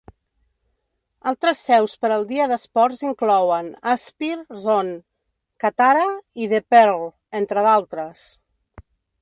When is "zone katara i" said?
4.65-6.51